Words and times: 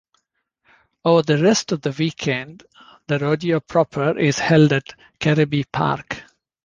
Over 1.05 1.21
the 1.21 1.37
rest 1.43 1.71
of 1.71 1.81
the 1.83 1.91
weekend 1.91 2.63
the 3.05 3.19
rodeo 3.19 3.59
proper 3.59 4.17
is 4.17 4.39
held 4.39 4.73
at 4.73 4.95
Kerribee 5.19 5.71
Park. 5.71 6.23